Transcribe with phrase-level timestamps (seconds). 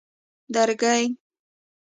[0.53, 1.03] درگۍ